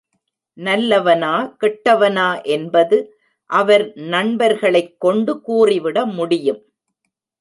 நல்லவனா 0.57 1.33
கெட்டவனா 1.61 2.25
என்பது 2.45 2.97
அவர் 3.49 3.85
நண்பர்களைக் 4.09 4.99
கொண்டு 4.99 5.35
கூறிவிட 5.41 6.05
முடியும். 6.11 6.61